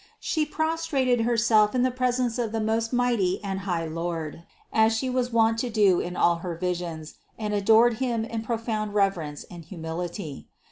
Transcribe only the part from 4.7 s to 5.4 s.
as She was